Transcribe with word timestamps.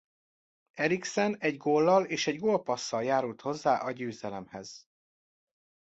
Eriksen 0.75 1.35
egy 1.39 1.57
góllal 1.57 2.05
és 2.05 2.27
egy 2.27 2.39
gólpasszal 2.39 3.03
járult 3.03 3.41
hozzá 3.41 3.77
a 3.83 3.91
győzelemhez. 3.91 4.87